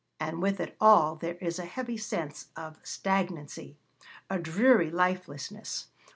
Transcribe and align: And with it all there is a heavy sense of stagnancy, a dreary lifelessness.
And 0.19 0.41
with 0.41 0.59
it 0.59 0.75
all 0.81 1.15
there 1.15 1.35
is 1.35 1.59
a 1.59 1.65
heavy 1.65 1.95
sense 1.95 2.47
of 2.55 2.79
stagnancy, 2.81 3.77
a 4.31 4.39
dreary 4.39 4.89
lifelessness. 4.89 5.89